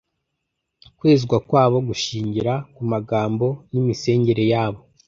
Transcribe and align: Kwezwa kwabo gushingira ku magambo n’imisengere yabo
Kwezwa 0.97 1.37
kwabo 1.47 1.77
gushingira 1.87 2.53
ku 2.75 2.81
magambo 2.91 3.47
n’imisengere 3.71 4.43
yabo 4.53 4.79